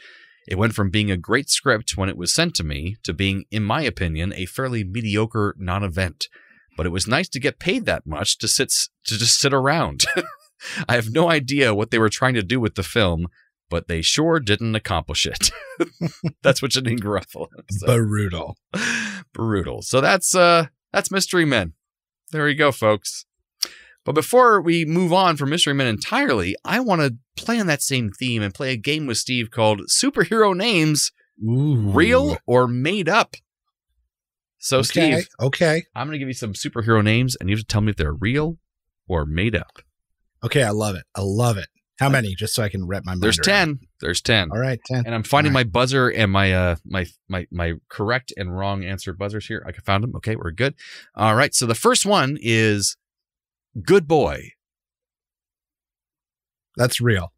[0.48, 3.44] It went from being a great script when it was sent to me to being,
[3.50, 6.28] in my opinion, a fairly mediocre non event.
[6.76, 8.72] But it was nice to get paid that much to sit
[9.04, 10.04] to just sit around.
[10.88, 13.26] I have no idea what they were trying to do with the film,
[13.68, 15.50] but they sure didn't accomplish it.
[16.42, 17.86] that's what Janeane Garofalo said.
[17.86, 18.56] Brutal.
[19.32, 19.82] Brutal.
[19.82, 21.74] So that's uh that's Mystery Men.
[22.32, 23.24] There you go, folks.
[24.04, 27.82] But before we move on from Mystery Men entirely, I want to play on that
[27.82, 31.76] same theme and play a game with Steve called Superhero Names Ooh.
[31.76, 33.36] Real or Made Up.
[34.58, 34.84] So, Okay.
[35.22, 35.84] Steve, Okay.
[35.94, 37.96] I'm going to give you some superhero names and you have to tell me if
[37.96, 38.58] they're real
[39.08, 39.78] or made up.
[40.44, 40.62] Okay.
[40.62, 41.04] I love it.
[41.14, 41.68] I love it.
[41.98, 42.34] How many?
[42.34, 43.22] Just so I can wrap my mind.
[43.22, 43.38] There's.
[43.38, 43.78] 10.
[44.00, 44.50] There's 10.
[44.52, 44.80] All right.
[44.86, 45.04] 10.
[45.04, 48.82] And I'm finding All my buzzer and my uh my my my correct and wrong
[48.84, 49.62] answer buzzers here.
[49.66, 50.16] I can found them.
[50.16, 50.74] Okay, we're good.
[51.14, 51.54] All right.
[51.54, 52.96] So the first one is
[53.82, 54.50] good boy.
[56.76, 57.32] That's real.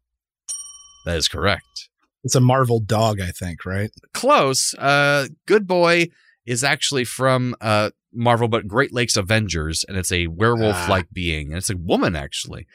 [1.05, 1.89] That is correct.
[2.23, 3.91] It's a Marvel dog, I think, right?
[4.13, 4.73] Close.
[4.75, 6.07] Uh good boy
[6.45, 11.47] is actually from uh Marvel but Great Lakes Avengers and it's a werewolf like being
[11.49, 12.67] and it's a woman actually.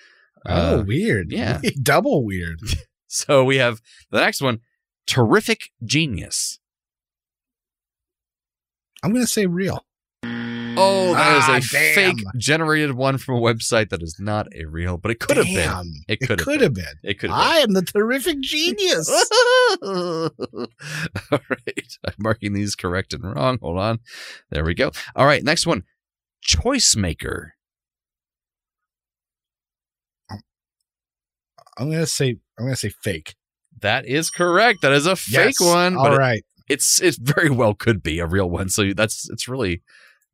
[0.47, 1.31] oh, Uh, weird.
[1.33, 1.61] yeah.
[1.83, 2.61] Double weird.
[3.11, 4.61] So we have the next one
[5.07, 6.59] terrific genius.
[9.03, 9.87] I'm going to say real.
[10.81, 11.95] Oh, that is Ah, a damn.
[11.95, 15.47] fake generated one from a website that is not a real, but it could have
[15.47, 16.03] been.
[16.09, 16.85] It It could have could have been.
[17.03, 17.49] It could have been.
[17.53, 19.09] I am the terrific genius.
[19.83, 21.99] All right.
[22.07, 23.59] I'm marking these correct and wrong.
[23.61, 23.99] Hold on.
[24.51, 24.91] There we go.
[25.17, 25.43] All right.
[25.43, 25.85] Next one.
[26.43, 27.55] Choice maker.
[31.77, 33.35] I'm gonna say I'm gonna say fake.
[33.81, 34.83] That is correct.
[34.83, 35.61] That is a fake Yes.
[35.61, 35.97] one.
[35.97, 38.69] All but it- it's it very well could be a real one.
[38.69, 39.83] So that's it's really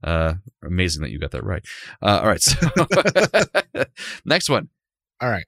[0.04, 1.64] uh amazing that you got that right.
[2.02, 2.40] Uh, all right.
[2.40, 2.56] So
[4.24, 4.68] next one.
[5.20, 5.46] All right.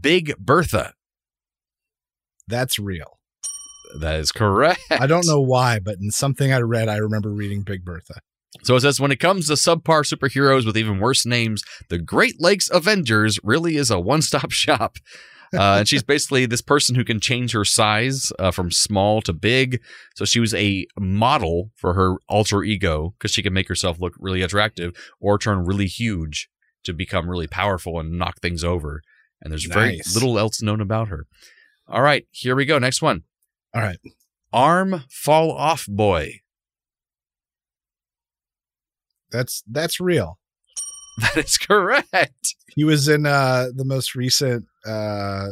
[0.00, 0.92] Big Bertha.
[2.46, 3.18] That's real.
[4.00, 4.80] That is correct.
[4.90, 8.20] I don't know why, but in something I read, I remember reading Big Bertha.
[8.62, 12.40] So it says when it comes to subpar superheroes with even worse names, the Great
[12.40, 14.96] Lakes Avengers really is a one-stop shop.
[15.54, 19.32] Uh, and she's basically this person who can change her size uh, from small to
[19.32, 19.80] big.
[20.14, 24.14] So she was a model for her alter ego because she can make herself look
[24.18, 26.48] really attractive or turn really huge
[26.84, 29.02] to become really powerful and knock things over.
[29.40, 31.26] And there's very little else known about her.
[31.86, 32.78] All right, here we go.
[32.78, 33.22] Next one.
[33.74, 33.98] All right.
[34.52, 36.40] Arm fall off boy.
[39.30, 40.37] That's that's real.
[41.34, 42.54] That is correct.
[42.74, 45.48] He was in uh the most recent uh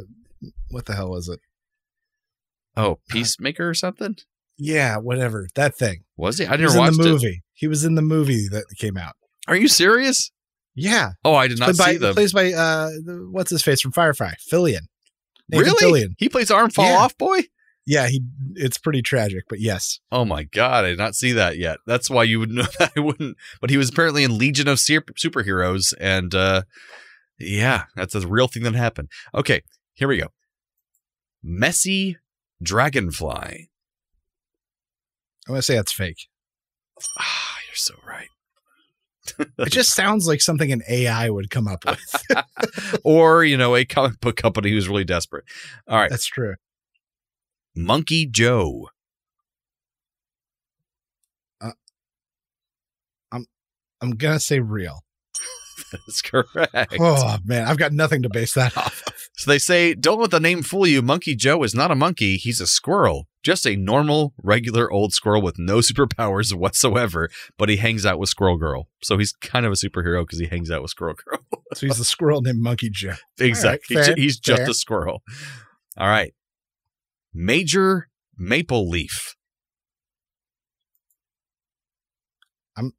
[0.71, 1.41] what the hell was it?
[2.77, 4.17] Oh, Peacemaker or something?
[4.59, 5.49] Yeah, whatever.
[5.55, 6.05] That thing.
[6.17, 6.47] Was he?
[6.47, 7.13] I He was never in watched the it.
[7.13, 7.43] movie.
[7.55, 9.15] He was in the movie that came out.
[9.49, 10.31] Are you serious?
[10.75, 11.13] Yeah.
[11.25, 12.15] Oh, I did not Played by, see them.
[12.15, 12.91] Plays by uh
[13.31, 14.33] what's his face from Firefly?
[14.53, 14.87] Fillion.
[15.49, 16.03] Nathan really?
[16.03, 16.15] Fillion.
[16.19, 16.99] He plays Arm Fall Yeah.
[16.99, 17.41] Off Boy?
[17.87, 18.21] Yeah, he
[18.57, 20.01] it's pretty tragic, but yes.
[20.11, 21.79] Oh my god, I did not see that yet.
[21.87, 23.37] That's why you would know that I wouldn't.
[23.61, 26.63] But he was apparently in Legion of Super- Superheroes, and uh
[27.39, 29.09] yeah, that's a real thing that happened.
[29.35, 29.63] Okay,
[29.95, 30.29] here we go.
[31.43, 32.17] Messy
[32.63, 33.69] Dragonfly.
[35.47, 36.27] I'm gonna say that's fake.
[37.19, 38.29] Ah, you're so right.
[39.59, 42.25] It just sounds like something an AI would come up with.
[43.05, 45.45] or, you know, a comic book company who's really desperate.
[45.89, 46.09] All right.
[46.11, 46.55] That's true.
[47.77, 48.89] Monkey Joe.
[51.61, 51.73] Uh,
[53.31, 53.47] I'm
[54.01, 55.05] I'm gonna say real.
[55.93, 56.97] That's correct.
[56.99, 59.15] Oh man, I've got nothing to base that off of.
[59.37, 61.03] So they say, don't let the name fool you.
[61.03, 62.37] Monkey Joe is not a monkey.
[62.37, 63.29] He's a squirrel.
[63.43, 68.29] Just a normal, regular old squirrel with no superpowers whatsoever, but he hangs out with
[68.29, 68.89] Squirrel Girl.
[69.03, 71.39] So he's kind of a superhero because he hangs out with Squirrel Girl.
[71.75, 73.13] So he's the squirrel named Monkey Joe.
[73.39, 73.97] exactly.
[73.97, 74.71] Right, fair, he's just fair.
[74.71, 75.23] a squirrel.
[75.97, 76.35] All right.
[77.39, 79.35] Major Maple Leaf.
[82.79, 82.93] I'm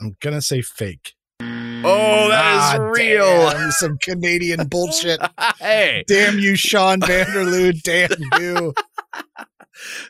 [0.00, 1.14] I'm gonna say fake.
[1.40, 3.24] Oh, that is Ah, real.
[3.50, 5.20] damn, some Canadian bullshit.
[5.58, 6.04] hey.
[6.06, 7.80] Damn you, Sean Vanderloo.
[7.82, 8.10] Damn
[8.42, 8.74] you.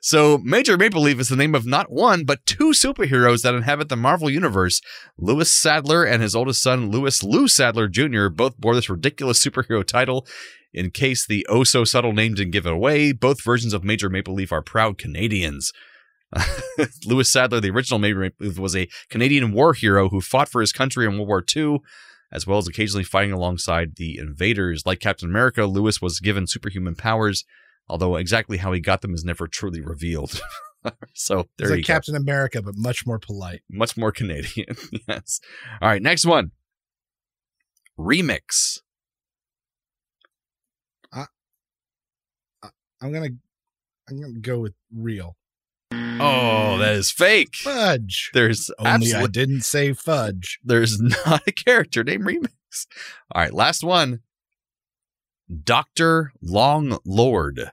[0.00, 3.88] So, Major Maple Leaf is the name of not one, but two superheroes that inhabit
[3.88, 4.80] the Marvel Universe.
[5.18, 9.84] Louis Sadler and his oldest son, Louis Lou Sadler Jr., both bore this ridiculous superhero
[9.84, 10.26] title.
[10.72, 14.10] In case the oh so subtle name didn't give it away, both versions of Major
[14.10, 15.72] Maple Leaf are proud Canadians.
[17.06, 20.60] Louis Sadler, the original Major Maple Leaf, was a Canadian war hero who fought for
[20.60, 21.78] his country in World War II,
[22.32, 24.84] as well as occasionally fighting alongside the invaders.
[24.84, 27.44] Like Captain America, Louis was given superhuman powers,
[27.88, 30.40] although exactly how he got them is never truly revealed.
[31.14, 31.94] so there like you go.
[31.94, 33.62] Captain America, but much more polite.
[33.70, 34.76] Much more Canadian.
[35.08, 35.40] yes.
[35.80, 36.50] All right, next one.
[37.98, 38.80] Remix.
[43.00, 43.30] I'm gonna
[44.08, 45.36] I'm gonna go with real.
[45.92, 47.56] Oh, that is fake.
[47.56, 48.30] Fudge.
[48.32, 50.58] There's Only I didn't say fudge.
[50.64, 52.86] there's not a character named Remix.
[53.32, 54.20] All right, last one.
[55.64, 57.70] Doctor Long Lord.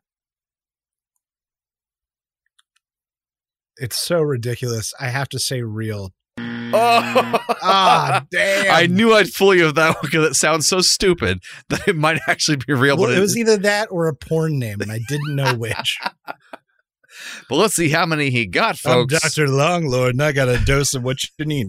[3.77, 4.93] It's so ridiculous.
[4.99, 6.13] I have to say real.
[6.39, 8.73] Oh, Ah, damn.
[8.73, 11.95] I knew I'd fool you with that one because it sounds so stupid that it
[11.95, 12.97] might actually be real.
[12.97, 15.99] Well, but it was either that or a porn name, and I didn't know which.
[17.47, 19.19] But let's see how many he got, I'm folks.
[19.19, 19.47] Dr.
[19.47, 21.67] Longlord, and I got a dose of what you need.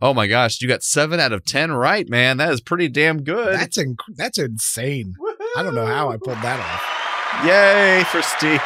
[0.00, 2.38] Oh my gosh, you got seven out of ten right, man.
[2.38, 3.54] That is pretty damn good.
[3.54, 5.14] That's inc- that's insane.
[5.56, 7.44] I don't know how I pulled that off.
[7.46, 8.60] Yay for Steve.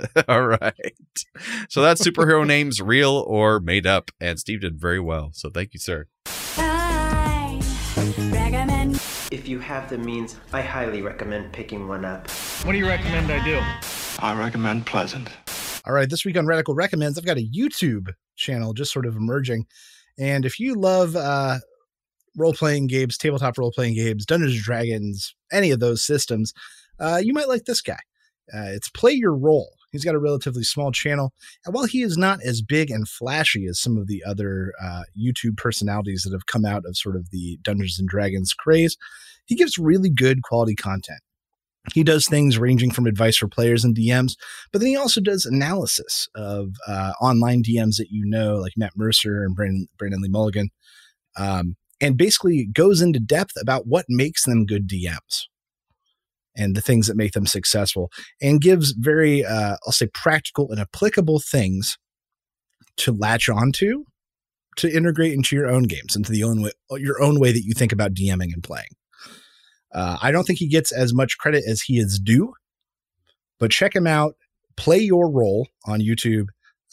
[0.28, 0.94] All right.
[1.68, 4.10] So that's superhero names, real or made up.
[4.20, 5.30] And Steve did very well.
[5.32, 6.06] So thank you, sir.
[9.30, 12.30] If you have the means, I highly recommend picking one up.
[12.64, 13.60] What do you recommend I do?
[14.18, 15.30] I recommend Pleasant.
[15.84, 19.16] All right, this week on Radical Recommends, I've got a YouTube channel just sort of
[19.16, 19.66] emerging.
[20.18, 21.58] And if you love uh,
[22.36, 26.52] role playing games, tabletop role playing games, Dungeons and Dragons, any of those systems,
[27.00, 27.98] uh, you might like this guy.
[28.54, 29.72] Uh, it's Play Your Role.
[29.92, 31.32] He's got a relatively small channel.
[31.64, 35.02] And while he is not as big and flashy as some of the other uh,
[35.18, 38.96] YouTube personalities that have come out of sort of the Dungeons and Dragons craze,
[39.44, 41.20] he gives really good quality content.
[41.92, 44.36] He does things ranging from advice for players and DMs,
[44.72, 48.92] but then he also does analysis of uh, online DMs that you know, like Matt
[48.96, 50.70] Mercer and Brennan, Brennan Lee Mulligan,
[51.36, 55.46] um, and basically goes into depth about what makes them good DMs
[56.56, 58.10] and the things that make them successful
[58.40, 61.98] and gives very uh, i'll say practical and applicable things
[62.96, 64.04] to latch onto
[64.76, 67.74] to integrate into your own games into the own way your own way that you
[67.74, 68.88] think about dming and playing.
[69.94, 72.52] Uh, i don't think he gets as much credit as he is due
[73.58, 74.34] but check him out
[74.76, 76.46] play your role on youtube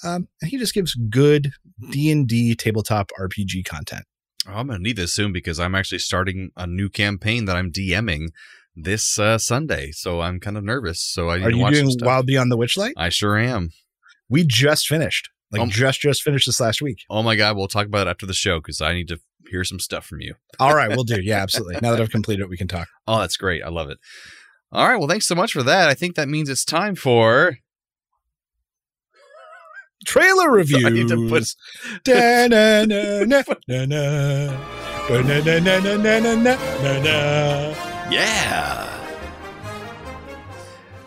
[0.03, 1.51] um, and he just gives good
[1.91, 4.05] d&d tabletop rpg content.
[4.47, 7.71] Oh, I'm gonna need this soon because I'm actually starting a new campaign that I'm
[7.71, 8.29] DMing
[8.75, 11.01] this uh, Sunday, so I'm kind of nervous.
[11.01, 13.69] So I need are to you watch doing wild beyond the witchlight I sure am.
[14.29, 15.65] we just finished like Oh.
[15.67, 18.33] just just finished this last week Oh my god, we'll talk about it after the
[18.33, 20.35] show because I need to hear some stuff from you.
[20.59, 21.19] All right, we'll do.
[21.21, 21.77] Yeah, absolutely.
[21.81, 22.87] Now that I've completed it, we can talk.
[23.07, 23.63] Oh, that's great.
[23.63, 23.97] I love it.
[24.71, 25.89] All right, well, thanks so much for that.
[25.89, 27.57] I think that means it's time for
[30.05, 30.85] Trailer reviews.
[30.85, 31.53] I need to put-
[32.05, 34.57] Da-na-na-na, na-na.
[35.09, 37.88] Da-na-na-na-na-na-na-na.
[38.11, 38.95] Yeah.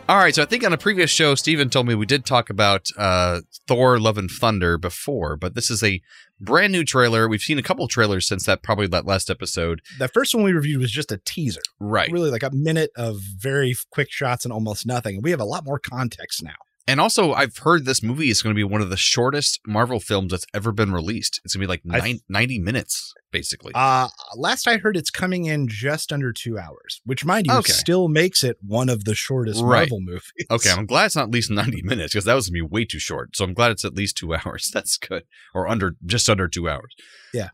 [0.08, 2.50] All right, so I think on a previous show, Steven told me we did talk
[2.50, 6.02] about uh, Thor: Love and Thunder before, but this is a
[6.40, 7.28] brand new trailer.
[7.28, 9.80] We've seen a couple trailers since that probably that last episode.
[9.98, 12.10] The first one we reviewed was just a teaser, Right.
[12.12, 15.22] really like a minute of very quick shots and almost nothing.
[15.22, 16.56] We have a lot more context now.
[16.88, 20.00] And also, I've heard this movie is going to be one of the shortest Marvel
[20.00, 21.40] films that's ever been released.
[21.44, 23.72] It's going to be like nine, 90 minutes, basically.
[23.74, 27.72] Uh, last I heard, it's coming in just under two hours, which, mind you, Okay.
[27.72, 29.80] still makes it one of the shortest Right.
[29.90, 30.22] Marvel movies.
[30.50, 32.72] okay, I'm glad it's not at least 90 minutes because that was going to be
[32.72, 33.34] way too short.
[33.34, 34.70] So I'm glad it's at least two hours.
[34.72, 35.24] That's good.
[35.54, 36.94] Or under, just under two hours.
[37.34, 37.48] Yeah.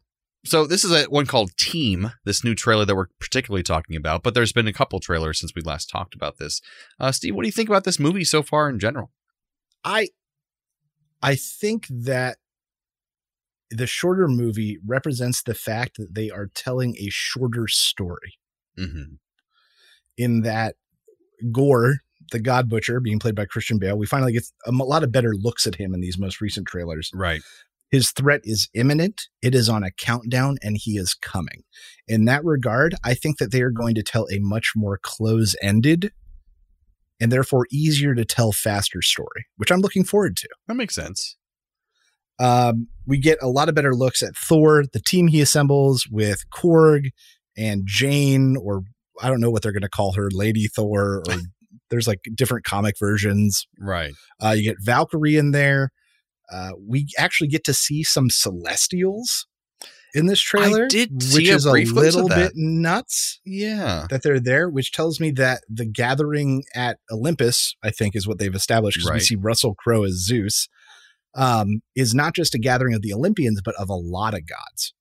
[0.44, 4.22] So this is a one called Team, this new trailer that we're particularly talking about,
[4.22, 6.60] but there's been a couple trailers since we last talked about this.
[7.00, 9.10] Uh, Steve, what do you think about this movie so far in general?
[9.84, 10.08] I
[11.22, 12.38] I think that
[13.70, 18.34] the shorter movie represents the fact that they are telling a shorter story
[18.78, 19.14] Mm-hmm.
[20.16, 20.76] in that
[21.50, 21.96] Gore,
[22.30, 25.34] the God Butcher, being played by Christian Bale, we finally get a lot of better
[25.34, 27.10] looks at him in these most recent trailers.
[27.12, 27.42] Right.
[27.90, 29.22] His threat is imminent.
[29.40, 31.62] It is on a countdown and he is coming.
[32.06, 35.56] In that regard, I think that they are going to tell a much more close
[35.62, 36.12] ended
[37.18, 40.48] and therefore easier to tell faster story, which I'm looking forward to.
[40.66, 41.36] That makes sense.
[42.38, 46.44] Um, we get a lot of better looks at Thor, the team he assembles with
[46.50, 47.10] Korg
[47.56, 48.82] and Jane, or
[49.20, 51.34] I don't know what they're going to call her, Lady Thor, or
[51.90, 53.66] there's like different comic versions.
[53.78, 54.12] Right.
[54.42, 55.90] Uh, you get Valkyrie in there.
[56.50, 59.46] Uh, we actually get to see some Celestials
[60.14, 64.06] in this trailer, did see which a is a little bit nuts Yeah.
[64.08, 68.38] that they're there, which tells me that the gathering at Olympus, I think, is what
[68.38, 70.68] they've established because we see Russell Crowe as Zeus,
[71.38, 74.92] um, is not just a gathering of the Olympians, but of a lot of gods,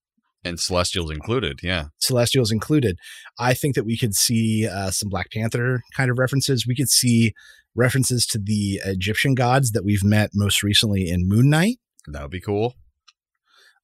[0.46, 1.60] And Celestials included.
[1.64, 1.88] Yeah.
[1.98, 2.98] Celestials included.
[3.40, 6.66] I think that we could see uh, some Black Panther kind of references.
[6.68, 7.34] We could see
[7.76, 11.80] references to the Egyptian gods that we've met most recently in Moon Knight.
[12.06, 12.76] That would be cool.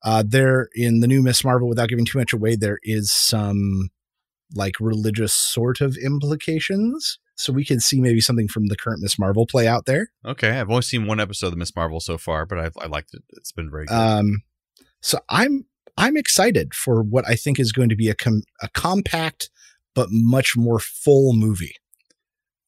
[0.03, 3.89] Uh, there in the new Miss Marvel, without giving too much away, there is some
[4.53, 7.17] like religious sort of implications.
[7.43, 10.11] So we can see maybe something from the current Miss Marvel play out there.
[10.25, 10.51] Okay.
[10.51, 13.21] I've only seen one episode of Miss Marvel so far, but I've, I liked it.
[13.31, 13.93] It's been very good.
[13.93, 14.43] Um,
[15.01, 15.65] so I'm
[15.97, 19.49] I'm excited for what I think is going to be a com- a compact
[19.93, 21.75] but much more full movie.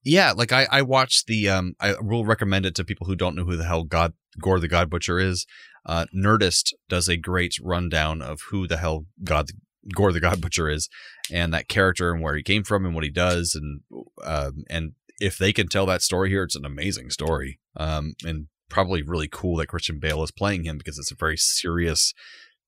[0.04, 3.36] Yeah, like I, I watched the um I will recommend it to people who don't
[3.36, 5.48] know who the hell God Gore the God Butcher is.
[5.86, 9.52] Uh Nerdist does a great rundown of who the hell God
[9.94, 10.90] Gore the God Butcher is
[11.32, 13.82] and that character and where he came from and what he does and
[14.24, 17.60] um and if they can tell that story here it's an amazing story.
[17.78, 21.38] Um and probably really cool that Christian Bale is playing him because it's a very
[21.38, 22.14] serious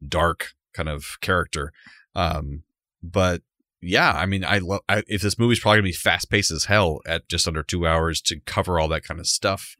[0.08, 1.72] dark kind of character.
[2.16, 2.64] Um
[3.02, 3.42] but
[3.82, 7.00] yeah, I mean, I love if this movie's probably gonna be fast paced as hell
[7.06, 9.76] at just under two hours to cover all that kind of stuff.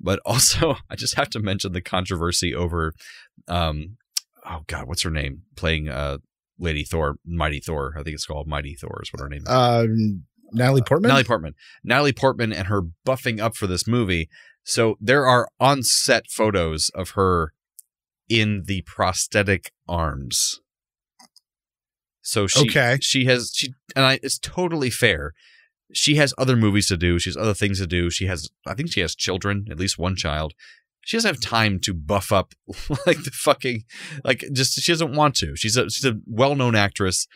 [0.00, 2.94] But also, I just have to mention the controversy over,
[3.48, 3.96] um,
[4.48, 6.18] oh god, what's her name playing uh
[6.58, 7.94] Lady Thor, Mighty Thor?
[7.98, 9.48] I think it's called Mighty Thor is what her name is.
[9.48, 11.08] Um, Natalie Portman.
[11.08, 11.54] Natalie Portman.
[11.82, 14.28] Natalie Portman and her buffing up for this movie.
[14.62, 17.52] So there are on set photos of her
[18.28, 20.60] in the prosthetic arms.
[22.22, 22.98] So she Okay.
[23.02, 25.32] she has she and I it's totally fair.
[25.92, 27.18] she has other movies to do.
[27.18, 28.10] She has other things to do.
[28.10, 30.54] She has, I think she has children, at least one child.
[31.04, 32.54] She doesn't have time to buff up
[33.06, 33.84] like the fucking,
[34.24, 35.54] like just, she doesn't want to.
[35.56, 37.26] She's a, she's a well known actress.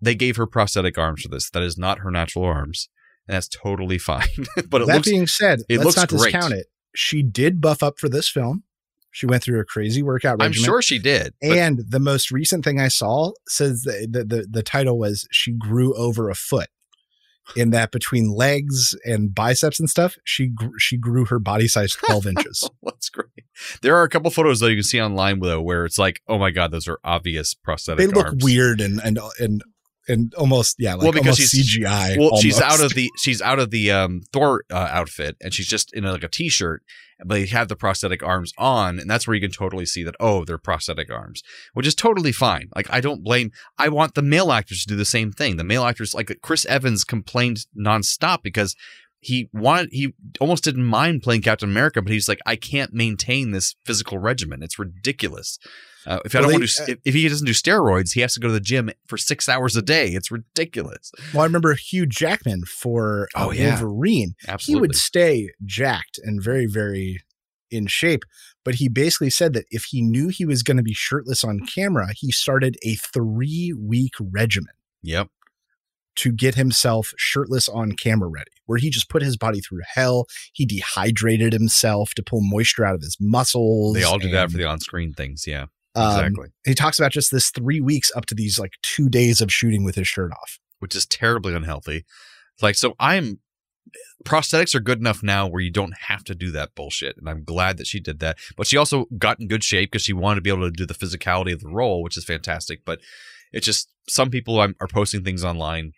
[0.00, 1.50] They gave her prosthetic arms for this.
[1.50, 2.88] That is not her natural arms.
[3.26, 4.28] And that's totally fine.
[4.68, 6.32] but it that looks, being said, it let's looks not great.
[6.32, 6.66] discount it.
[6.94, 8.64] She did buff up for this film.
[9.10, 11.34] She went through a crazy workout I'm sure she did.
[11.42, 15.52] And the most recent thing I saw says that the, the, the title was she
[15.52, 16.68] grew over a foot.
[17.56, 21.94] In that between legs and biceps and stuff, she gr- she grew her body size
[22.06, 22.68] twelve inches.
[22.82, 23.28] That's great.
[23.82, 26.38] There are a couple photos though you can see online though where it's like, oh
[26.38, 27.98] my god, those are obvious prosthetic.
[27.98, 28.44] They look arms.
[28.44, 29.62] weird and and and
[30.08, 32.18] and almost yeah, like well, because almost she's CGI.
[32.18, 35.68] Well, she's out of the she's out of the um, Thor uh, outfit, and she's
[35.68, 36.82] just in a, like a t-shirt.
[37.20, 40.14] But they have the prosthetic arms on, and that's where you can totally see that.
[40.20, 41.42] Oh, they're prosthetic arms,
[41.74, 42.68] which is totally fine.
[42.74, 43.50] Like I don't blame.
[43.76, 45.56] I want the male actors to do the same thing.
[45.56, 48.76] The male actors, like Chris Evans, complained nonstop because
[49.20, 53.50] he wanted he almost didn't mind playing Captain America, but he's like, I can't maintain
[53.50, 54.62] this physical regimen.
[54.62, 55.58] It's ridiculous.
[56.06, 58.34] Uh, if I don't they- want to, if, if he doesn't do steroids, he has
[58.34, 60.08] to go to the gym for six hours a day.
[60.10, 61.10] It's ridiculous.
[61.34, 63.80] Well, I remember Hugh Jackman for uh, Oh, yeah.
[63.80, 64.34] Wolverine.
[64.60, 67.20] He would stay jacked and very, very
[67.70, 68.22] in shape.
[68.64, 71.60] But he basically said that if he knew he was going to be shirtless on
[71.60, 75.28] camera, he started a three week regimen Yep.
[76.18, 80.26] To get himself shirtless on camera ready, where he just put his body through hell.
[80.52, 83.94] He dehydrated himself to pull moisture out of his muscles.
[83.94, 85.46] They all do that for the on-screen things.
[85.46, 86.48] Yeah, um, exactly.
[86.64, 89.84] He talks about just this three weeks up to these like two days of shooting
[89.84, 90.58] with his shirt off.
[90.80, 92.04] Which is terribly unhealthy.
[92.60, 93.38] Like, so I'm
[94.24, 97.44] prosthetics are good enough now where you don't have to do that bullshit, and I'm
[97.44, 98.38] glad that she did that.
[98.56, 100.86] But she also got in good shape because she wanted to be able to do
[100.86, 102.84] the physicality of the role, which is fantastic.
[102.84, 103.00] But
[103.52, 105.92] it's just some people are are posting things online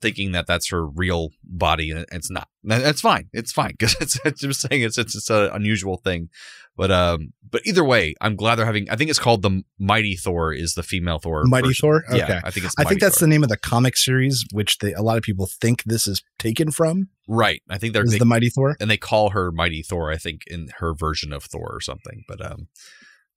[0.00, 4.18] thinking that that's her real body and it's not that's fine it's fine because it's,
[4.24, 6.28] it's just saying it's it's, it's an unusual thing
[6.76, 10.16] but um but either way i'm glad they're having i think it's called the mighty
[10.16, 11.80] thor is the female thor Mighty version.
[11.82, 12.04] Thor?
[12.12, 13.26] yeah i think it's I think that's Thor.
[13.26, 16.22] the name of the comic series, which they, a lot of people think this is
[16.38, 17.08] taken from.
[17.28, 18.76] right i think they're they, the Mighty Thor?
[18.80, 22.24] and they call her mighty thor i think in her version of thor or something
[22.26, 22.68] but um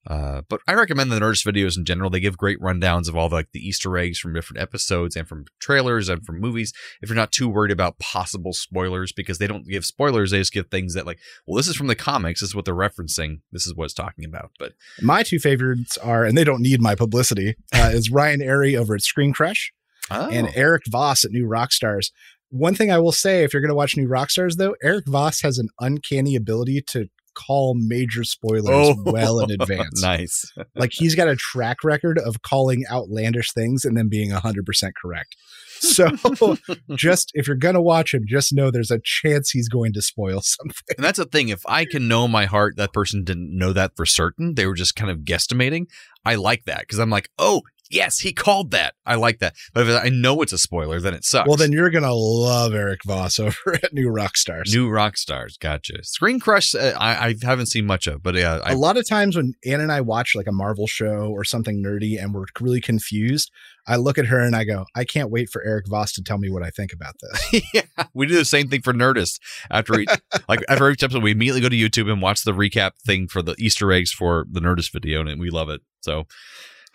[0.08, 2.10] uh, but I recommend the Nerdist videos in general.
[2.10, 5.28] They give great rundowns of all the, like the Easter eggs from different episodes and
[5.28, 6.74] from trailers and from movies.
[7.02, 10.54] If you're not too worried about possible spoilers, because they don't give spoilers, they just
[10.54, 12.42] give things that like, well, this is from the comics.
[12.42, 13.42] This is what they're referencing.
[13.52, 14.52] This is what it's talking about.
[14.60, 18.78] But My two favorites are, and they don't need my publicity, uh, is Ryan Arey
[18.78, 19.72] over at Screen Crush
[20.12, 22.12] oh, and Erik Voss at New Rockstars.
[22.50, 25.42] One thing I will say, if you're going to watch New Rockstars, though, Erik Voss
[25.42, 30.02] has an uncanny ability to call major spoilers Oh, well in advance.
[30.02, 30.52] nice.
[30.76, 35.36] Like he's got a track record of calling outlandish things and then being 100% correct.
[35.80, 36.08] So
[36.96, 40.02] just if you're going to watch him, just know there's a chance he's going to
[40.02, 40.96] spoil something.
[40.98, 41.50] And that's the thing.
[41.50, 44.56] If I can know my heart, that person didn't know that for certain.
[44.56, 45.88] They were just kind of guesstimating.
[46.26, 47.64] I like that because I'm like, oh,
[47.94, 48.96] yes, he called that.
[49.06, 49.56] I like that.
[49.74, 51.48] But if I know it's a spoiler, then it sucks.
[51.48, 54.74] Well, then you're going to love Erik Voss over at New Rockstars.
[54.74, 55.58] New rock stars.
[55.58, 56.04] Gotcha.
[56.04, 59.08] Screen Crush, uh, I, I haven't seen much of, but yeah, I, a lot of
[59.08, 62.46] times when Ann and I watch like a Marvel show or something nerdy and we're
[62.60, 63.52] really confused,
[63.86, 66.38] I look at her and I go, I can't wait for Erik Voss to tell
[66.38, 67.64] me what I think about this.
[67.74, 69.40] yeah, we do the same thing for Nerdist.
[69.70, 70.10] After each,
[70.50, 73.42] like after each episode, we immediately go to YouTube and watch the recap thing for
[73.42, 75.82] the Easter eggs for the Nerdist video, and we love it.
[76.02, 76.28] So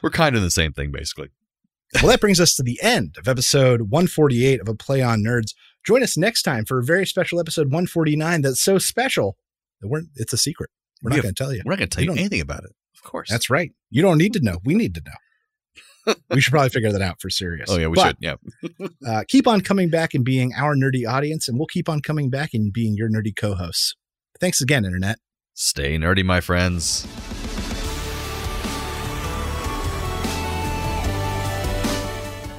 [0.03, 1.28] we're kind of the same thing, basically.
[2.03, 5.55] well, that brings us to the end of episode 148 of A Play on Nerds.
[5.86, 9.36] Join us next time for a very special episode 149 that's so special
[9.80, 10.70] that we're, it's a secret.
[11.03, 11.62] We're We not going to tell you.
[11.64, 13.30] We're not going to tell We you anything about it, of course.
[13.30, 13.70] That's right.
[13.90, 14.59] You don't need to know.
[14.64, 16.14] We need to know.
[16.30, 17.70] we should probably figure that out for serious.
[17.70, 18.38] oh yeah, we But, should.
[18.80, 18.86] Yeah.
[19.09, 22.28] uh, keep on coming back and being our nerdy audience, and we'll keep on coming
[22.30, 23.94] back and being your nerdy co hosts.
[24.40, 25.18] Thanks again, Internet.
[25.55, 27.07] Stay nerdy, my friends.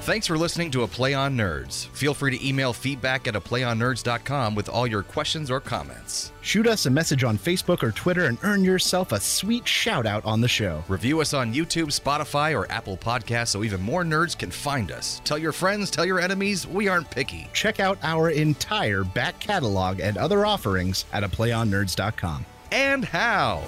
[0.09, 1.85] Thanks for listening to A Play on Nerds.
[1.89, 6.31] Feel free to email feedback at aplayonnerds.com with all your questions or comments.
[6.41, 10.25] Shoot us a message on Facebook or Twitter and earn yourself a sweet shout out
[10.25, 10.83] on the show.
[10.87, 15.21] Review us on YouTube, Spotify, or Apple Podcasts so even more nerds can find us.
[15.25, 17.47] Tell your friends, tell your enemies, we aren't picky.
[17.53, 22.47] Check out our entire back catalog and other offerings at aplayonnerds.com.
[22.71, 23.61] And how?